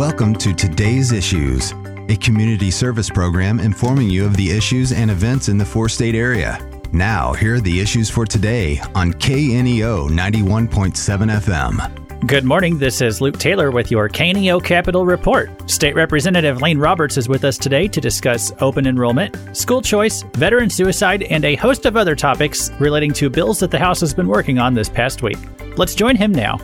Welcome 0.00 0.34
to 0.36 0.54
Today's 0.54 1.12
Issues, 1.12 1.72
a 2.08 2.16
community 2.16 2.70
service 2.70 3.10
program 3.10 3.60
informing 3.60 4.08
you 4.08 4.24
of 4.24 4.34
the 4.34 4.50
issues 4.50 4.92
and 4.92 5.10
events 5.10 5.50
in 5.50 5.58
the 5.58 5.64
four 5.66 5.90
state 5.90 6.14
area. 6.14 6.58
Now, 6.90 7.34
here 7.34 7.56
are 7.56 7.60
the 7.60 7.78
issues 7.78 8.08
for 8.08 8.24
today 8.24 8.78
on 8.94 9.12
KNEO 9.12 10.08
91.7 10.08 11.40
FM. 11.42 12.26
Good 12.26 12.46
morning. 12.46 12.78
This 12.78 13.02
is 13.02 13.20
Luke 13.20 13.36
Taylor 13.36 13.70
with 13.70 13.90
your 13.90 14.08
KNEO 14.08 14.64
Capital 14.64 15.04
Report. 15.04 15.70
State 15.70 15.94
Representative 15.94 16.62
Lane 16.62 16.78
Roberts 16.78 17.18
is 17.18 17.28
with 17.28 17.44
us 17.44 17.58
today 17.58 17.86
to 17.88 18.00
discuss 18.00 18.52
open 18.60 18.86
enrollment, 18.86 19.54
school 19.54 19.82
choice, 19.82 20.22
veteran 20.32 20.70
suicide, 20.70 21.24
and 21.24 21.44
a 21.44 21.56
host 21.56 21.84
of 21.84 21.98
other 21.98 22.16
topics 22.16 22.70
relating 22.80 23.12
to 23.12 23.28
bills 23.28 23.60
that 23.60 23.70
the 23.70 23.78
House 23.78 24.00
has 24.00 24.14
been 24.14 24.28
working 24.28 24.58
on 24.58 24.72
this 24.72 24.88
past 24.88 25.20
week. 25.22 25.38
Let's 25.76 25.94
join 25.94 26.16
him 26.16 26.32
now. 26.32 26.58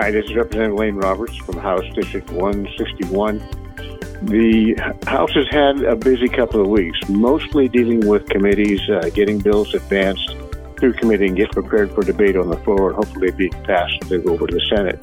Hi, 0.00 0.12
this 0.12 0.26
is 0.26 0.36
Representative 0.36 0.78
Lane 0.78 0.94
Roberts 0.94 1.36
from 1.38 1.56
House 1.56 1.82
District 1.92 2.30
161. 2.30 3.38
The 4.22 4.76
House 5.08 5.32
has 5.32 5.48
had 5.50 5.82
a 5.82 5.96
busy 5.96 6.28
couple 6.28 6.60
of 6.60 6.68
weeks, 6.68 6.96
mostly 7.08 7.66
dealing 7.66 8.06
with 8.06 8.28
committees, 8.28 8.80
uh, 8.88 9.10
getting 9.12 9.40
bills 9.40 9.74
advanced 9.74 10.36
through 10.78 10.92
committee 10.92 11.26
and 11.26 11.36
get 11.36 11.50
prepared 11.50 11.90
for 11.90 12.04
debate 12.04 12.36
on 12.36 12.48
the 12.48 12.58
floor 12.58 12.90
and 12.90 12.96
hopefully 12.96 13.32
be 13.32 13.48
passed 13.48 14.00
to 14.02 14.20
go 14.20 14.34
over 14.34 14.46
to 14.46 14.54
the 14.54 14.60
Senate. 14.68 15.02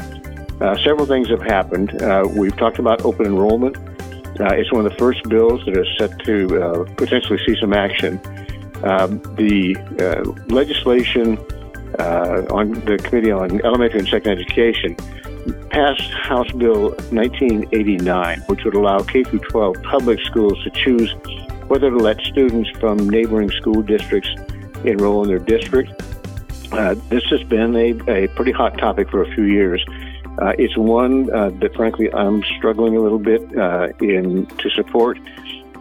Uh, 0.61 0.77
several 0.81 1.05
things 1.05 1.27
have 1.27 1.41
happened. 1.41 2.01
Uh, 2.01 2.25
we've 2.33 2.55
talked 2.55 2.79
about 2.79 3.03
open 3.03 3.25
enrollment. 3.25 3.75
Uh, 4.39 4.55
it's 4.55 4.71
one 4.71 4.85
of 4.85 4.89
the 4.89 4.97
first 4.97 5.21
bills 5.27 5.61
that 5.65 5.75
is 5.75 5.87
set 5.97 6.17
to 6.19 6.63
uh, 6.63 6.83
potentially 6.95 7.37
see 7.45 7.55
some 7.59 7.73
action. 7.73 8.17
Um, 8.81 9.21
the 9.35 9.75
uh, 11.99 12.45
on 12.51 12.73
the 12.85 12.97
Committee 12.97 13.31
on 13.31 13.63
Elementary 13.65 13.99
and 13.99 14.07
Secondary 14.07 14.43
Education 14.43 14.95
passed 15.69 16.09
House 16.11 16.51
Bill 16.53 16.89
1989, 17.11 18.41
which 18.47 18.63
would 18.63 18.73
allow 18.73 18.99
K 18.99 19.23
12 19.23 19.75
public 19.83 20.19
schools 20.21 20.61
to 20.63 20.69
choose 20.71 21.13
whether 21.67 21.89
to 21.89 21.97
let 21.97 22.19
students 22.21 22.69
from 22.79 23.09
neighboring 23.09 23.49
school 23.51 23.81
districts 23.81 24.29
enroll 24.83 25.23
in 25.23 25.29
their 25.29 25.39
district. 25.39 25.89
Uh, 26.71 26.95
this 27.09 27.23
has 27.25 27.43
been 27.43 27.75
a, 27.75 27.91
a, 28.09 28.27
pretty 28.29 28.51
hot 28.51 28.77
topic 28.77 29.09
for 29.09 29.21
a 29.21 29.35
few 29.35 29.43
years. 29.43 29.83
Uh, 30.39 30.53
it's 30.57 30.75
one 30.77 31.31
uh, 31.33 31.49
that, 31.61 31.73
frankly, 31.75 32.13
I'm 32.13 32.43
struggling 32.57 32.95
a 32.97 32.99
little 32.99 33.19
bit 33.19 33.57
uh, 33.57 33.89
in 34.01 34.45
to 34.45 34.69
support. 34.71 35.17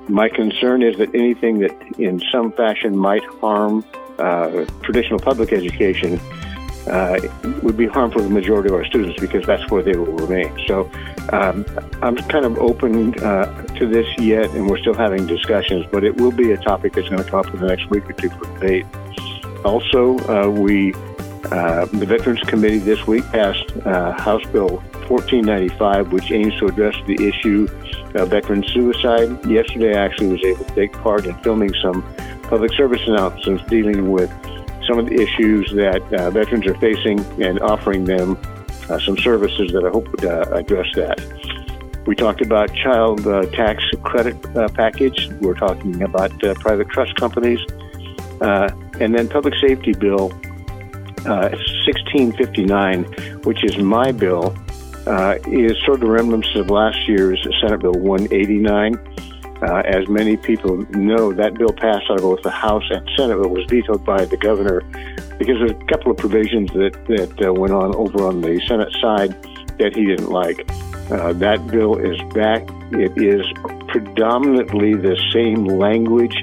My 0.08 0.28
concern 0.28 0.82
is 0.82 0.96
that 0.98 1.14
anything 1.14 1.58
that, 1.60 1.72
in 1.98 2.20
some 2.30 2.52
fashion, 2.52 2.96
might 2.96 3.24
harm 3.40 3.84
uh, 4.18 4.64
traditional 4.82 5.18
public 5.18 5.52
education 5.52 6.20
uh, 6.86 7.18
would 7.62 7.76
be 7.76 7.86
harmful 7.86 8.20
to 8.20 8.28
the 8.28 8.34
majority 8.34 8.68
of 8.68 8.74
our 8.74 8.84
students 8.84 9.18
because 9.18 9.46
that's 9.46 9.70
where 9.70 9.82
they 9.82 9.96
will 9.96 10.12
remain. 10.12 10.52
So 10.66 10.90
um, 11.32 11.64
I'm 12.02 12.16
kind 12.16 12.44
of 12.44 12.58
open 12.58 13.18
uh, 13.20 13.62
to 13.78 13.86
this 13.86 14.06
yet, 14.18 14.50
and 14.50 14.68
we're 14.68 14.78
still 14.78 14.94
having 14.94 15.26
discussions, 15.26 15.86
but 15.90 16.04
it 16.04 16.16
will 16.16 16.32
be 16.32 16.52
a 16.52 16.58
topic 16.58 16.92
that's 16.92 17.08
going 17.08 17.22
to 17.22 17.30
come 17.30 17.40
up 17.40 17.54
in 17.54 17.60
the 17.60 17.66
next 17.66 17.88
week 17.88 18.08
or 18.08 18.12
two 18.12 18.28
for 18.30 18.44
debate. 18.54 18.86
Also, 19.64 20.18
uh, 20.28 20.48
we, 20.50 20.92
uh, 21.50 21.84
the 21.86 22.06
Veterans 22.06 22.40
Committee 22.40 22.78
this 22.78 23.06
week 23.06 23.24
passed 23.26 23.64
uh, 23.84 24.12
House 24.12 24.44
Bill 24.46 24.78
1495, 25.08 26.12
which 26.12 26.30
aims 26.30 26.58
to 26.58 26.66
address 26.66 26.94
the 27.06 27.14
issue 27.26 27.68
of 28.14 28.30
veteran 28.30 28.64
suicide. 28.68 29.44
Yesterday, 29.46 29.94
I 29.96 30.04
actually 30.04 30.28
was 30.28 30.44
able 30.44 30.64
to 30.64 30.74
take 30.74 30.92
part 30.92 31.26
in 31.26 31.34
filming 31.42 31.74
some 31.82 32.02
public 32.44 32.72
service 32.72 33.02
announcements 33.06 33.62
dealing 33.64 34.10
with 34.10 34.30
some 34.86 34.98
of 34.98 35.06
the 35.06 35.20
issues 35.20 35.70
that 35.74 36.02
uh, 36.14 36.30
veterans 36.30 36.66
are 36.66 36.78
facing 36.78 37.20
and 37.42 37.60
offering 37.60 38.04
them 38.04 38.38
uh, 38.88 38.98
some 39.00 39.16
services 39.18 39.70
that 39.72 39.84
I 39.84 39.90
hope 39.90 40.08
would 40.08 40.24
uh, 40.24 40.44
address 40.52 40.86
that. 40.94 41.20
We 42.06 42.14
talked 42.14 42.42
about 42.42 42.74
child 42.74 43.24
tax 43.52 43.82
credit 44.02 44.40
package. 44.74 45.28
We're 45.40 45.54
talking 45.54 46.02
about 46.02 46.38
private 46.60 46.88
trust 46.90 47.16
companies, 47.16 47.60
and 48.40 49.14
then 49.14 49.28
public 49.28 49.54
safety 49.60 49.92
bill 49.92 50.30
1659, 51.24 53.04
which 53.42 53.64
is 53.64 53.78
my 53.78 54.12
bill, 54.12 54.56
is 55.46 55.76
sort 55.84 56.02
of 56.02 56.08
remnants 56.08 56.54
of 56.54 56.70
last 56.70 56.98
year's 57.08 57.46
Senate 57.60 57.80
Bill 57.80 57.92
189. 57.92 58.98
Uh, 59.62 59.82
as 59.86 60.06
many 60.08 60.36
people 60.36 60.78
know, 60.90 61.32
that 61.32 61.54
bill 61.54 61.72
passed 61.72 62.10
out 62.10 62.16
of 62.16 62.22
both 62.22 62.42
the 62.42 62.50
House 62.50 62.84
and 62.90 63.08
Senate, 63.16 63.38
but 63.40 63.48
was 63.48 63.64
vetoed 63.70 64.04
by 64.04 64.24
the 64.24 64.36
governor 64.36 64.80
because 65.38 65.58
there's 65.58 65.70
a 65.70 65.86
couple 65.86 66.10
of 66.10 66.18
provisions 66.18 66.70
that 66.72 66.92
that 67.06 67.46
uh, 67.46 67.52
went 67.52 67.72
on 67.72 67.94
over 67.94 68.26
on 68.26 68.40
the 68.40 68.60
Senate 68.66 68.92
side 69.00 69.30
that 69.78 69.94
he 69.94 70.06
didn't 70.06 70.30
like. 70.30 70.68
Uh, 71.10 71.32
that 71.34 71.66
bill 71.68 71.96
is 71.96 72.18
back. 72.34 72.62
It 72.92 73.16
is 73.16 73.46
predominantly 73.88 74.94
the 74.94 75.16
same 75.32 75.64
language 75.64 76.36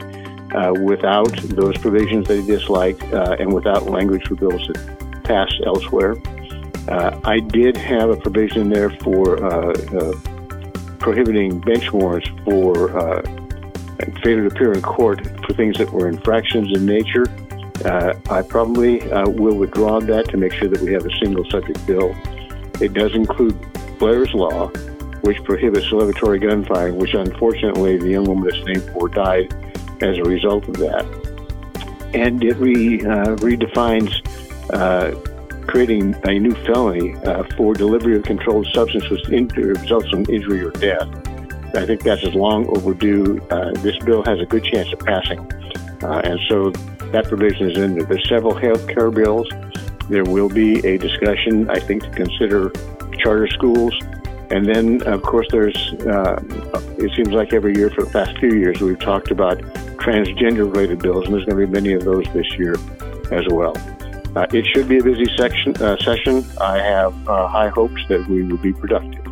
uh, 0.53 0.73
without 0.81 1.31
those 1.43 1.77
provisions 1.77 2.27
they 2.27 2.45
dislike 2.45 3.01
uh, 3.13 3.35
and 3.39 3.53
without 3.53 3.89
language 3.89 4.27
for 4.27 4.35
bills 4.35 4.67
that 4.67 5.23
passed 5.23 5.59
elsewhere. 5.65 6.15
Uh, 6.87 7.19
I 7.23 7.39
did 7.39 7.77
have 7.77 8.09
a 8.09 8.17
provision 8.17 8.69
there 8.69 8.89
for 8.89 9.37
prohibiting 11.01 11.59
bench 11.59 11.91
warrants 11.91 12.29
for 12.45 12.95
uh, 12.97 13.21
failure 14.23 14.47
to 14.47 14.55
appear 14.55 14.71
in 14.71 14.81
court 14.81 15.25
for 15.45 15.53
things 15.53 15.77
that 15.77 15.91
were 15.91 16.07
infractions 16.07 16.71
in 16.77 16.85
nature. 16.85 17.25
Uh, 17.83 18.13
I 18.29 18.43
probably 18.43 19.11
uh, 19.11 19.27
will 19.27 19.55
withdraw 19.55 19.99
that 19.99 20.29
to 20.29 20.37
make 20.37 20.53
sure 20.53 20.67
that 20.67 20.79
we 20.81 20.93
have 20.93 21.05
a 21.05 21.17
single 21.17 21.43
subject 21.49 21.85
bill. 21.87 22.15
It 22.79 22.93
does 22.93 23.15
include 23.15 23.59
Blair's 23.97 24.33
Law, 24.33 24.67
which 25.21 25.43
prohibits 25.43 25.87
celebratory 25.87 26.39
gunfiring, 26.39 26.95
which 26.95 27.15
unfortunately 27.15 27.97
the 27.97 28.09
young 28.09 28.25
woman 28.25 28.47
that's 28.47 28.63
named 28.65 28.83
for 28.93 29.09
died 29.09 29.51
as 30.01 30.17
a 30.17 30.23
result 30.23 30.67
of 30.67 30.77
that. 30.77 31.05
And 32.13 32.43
it 32.43 32.57
re, 32.57 33.01
uh, 33.01 33.35
redefines 33.37 34.11
uh, 34.73 35.15
creating 35.67 36.15
a 36.25 36.39
new 36.39 36.53
felony 36.65 37.15
uh, 37.23 37.43
for 37.55 37.73
delivery 37.73 38.17
of 38.17 38.23
controlled 38.23 38.67
substance 38.73 39.09
which 39.09 39.25
results 39.27 40.07
in 40.11 40.25
injury 40.29 40.63
or 40.63 40.71
death. 40.71 41.07
I 41.75 41.85
think 41.85 42.03
that's 42.03 42.23
as 42.23 42.35
long 42.35 42.67
overdue. 42.75 43.39
Uh, 43.49 43.71
this 43.75 43.97
bill 43.99 44.23
has 44.23 44.39
a 44.39 44.45
good 44.45 44.65
chance 44.65 44.91
of 44.91 44.99
passing. 44.99 45.39
Uh, 46.03 46.21
and 46.23 46.39
so 46.49 46.71
that 47.11 47.25
provision 47.27 47.71
is 47.71 47.77
in 47.77 47.95
there. 47.95 48.05
There's 48.05 48.27
several 48.27 48.55
health 48.55 48.87
care 48.87 49.11
bills. 49.11 49.47
There 50.09 50.25
will 50.25 50.49
be 50.49 50.85
a 50.85 50.97
discussion, 50.97 51.69
I 51.69 51.79
think, 51.79 52.03
to 52.03 52.09
consider 52.09 52.71
charter 53.19 53.47
schools. 53.47 53.93
And 54.49 54.67
then, 54.67 55.01
of 55.03 55.21
course, 55.21 55.47
there's, 55.51 55.93
uh, 56.05 56.41
it 56.97 57.11
seems 57.15 57.29
like 57.29 57.53
every 57.53 57.73
year 57.75 57.89
for 57.89 58.03
the 58.03 58.11
past 58.11 58.37
few 58.39 58.53
years, 58.53 58.81
we've 58.81 58.99
talked 58.99 59.31
about 59.31 59.61
transgender 60.01 60.71
related 60.71 60.99
bills, 60.99 61.25
and 61.25 61.33
there's 61.33 61.45
going 61.45 61.59
to 61.59 61.67
be 61.67 61.71
many 61.71 61.93
of 61.93 62.03
those 62.03 62.25
this 62.33 62.47
year 62.57 62.75
as 63.31 63.45
well. 63.49 63.73
Uh, 64.35 64.45
it 64.53 64.65
should 64.73 64.87
be 64.87 64.97
a 64.97 65.03
busy 65.03 65.25
section, 65.37 65.75
uh, 65.77 65.97
session. 65.97 66.45
I 66.59 66.77
have 66.77 67.27
uh, 67.27 67.47
high 67.47 67.69
hopes 67.69 68.01
that 68.07 68.27
we 68.27 68.43
will 68.43 68.57
be 68.57 68.73
productive. 68.73 69.23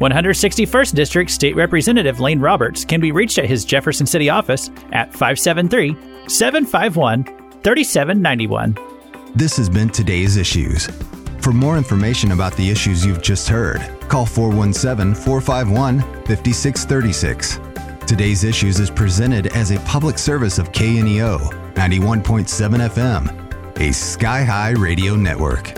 161st 0.00 0.94
District 0.94 1.30
State 1.30 1.54
Representative 1.54 2.18
Lane 2.18 2.40
Roberts 2.40 2.84
can 2.84 3.00
be 3.00 3.12
reached 3.12 3.38
at 3.38 3.44
his 3.46 3.64
Jefferson 3.64 4.06
City 4.06 4.30
office 4.30 4.70
at 4.90 5.12
573 5.12 5.94
751 6.28 7.24
3791. 7.62 8.76
This 9.34 9.56
has 9.56 9.68
been 9.68 9.88
today's 9.88 10.36
issues. 10.36 10.88
For 11.40 11.52
more 11.52 11.76
information 11.76 12.32
about 12.32 12.56
the 12.56 12.68
issues 12.68 13.04
you've 13.04 13.22
just 13.22 13.48
heard, 13.48 13.80
call 14.08 14.26
417 14.26 15.14
451 15.14 16.00
5636. 16.26 17.71
Today's 18.12 18.44
Issues 18.44 18.78
is 18.78 18.90
presented 18.90 19.46
as 19.56 19.70
a 19.70 19.80
public 19.86 20.18
service 20.18 20.58
of 20.58 20.70
KNEO 20.72 21.38
91.7 21.72 22.90
FM 22.90 23.80
a 23.80 23.90
Sky 23.90 24.44
High 24.44 24.72
Radio 24.72 25.16
Network. 25.16 25.72